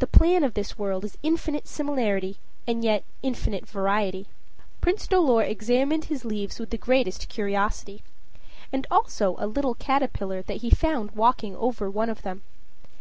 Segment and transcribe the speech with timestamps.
[0.00, 4.26] The plan of this world is infinite similarity and yet infinite variety.
[4.80, 8.02] Prince Dolor examined his leaves with the greatest curiosity
[8.72, 12.42] and also a little caterpillar that he found walking over one of them.